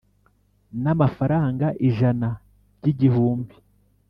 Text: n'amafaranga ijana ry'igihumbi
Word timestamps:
n'amafaranga 0.83 1.65
ijana 1.89 2.29
ry'igihumbi 2.79 3.55